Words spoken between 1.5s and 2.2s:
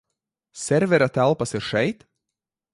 ir šeit?